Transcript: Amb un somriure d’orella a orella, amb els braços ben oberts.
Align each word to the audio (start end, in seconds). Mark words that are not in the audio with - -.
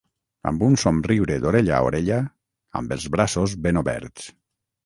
Amb 0.51 0.63
un 0.67 0.77
somriure 0.83 1.37
d’orella 1.43 1.75
a 1.79 1.83
orella, 1.89 2.19
amb 2.81 2.97
els 2.97 3.07
braços 3.17 3.55
ben 3.67 3.83
oberts. 3.83 4.27